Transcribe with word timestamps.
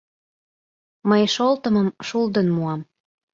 Мый 1.09 1.23
шолтымым 1.35 1.87
шулдын 2.07 2.47
муам. 2.55 2.81